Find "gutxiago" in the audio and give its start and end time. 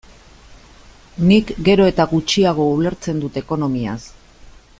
2.15-2.67